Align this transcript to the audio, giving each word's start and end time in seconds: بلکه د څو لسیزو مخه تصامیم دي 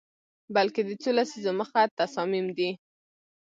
بلکه 0.55 0.79
د 0.87 0.89
څو 1.01 1.09
لسیزو 1.17 1.51
مخه 1.59 1.81
تصامیم 1.99 2.47
دي 2.57 2.69